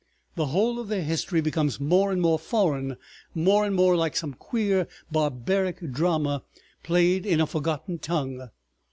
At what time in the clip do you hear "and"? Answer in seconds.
2.11-2.19, 3.65-3.75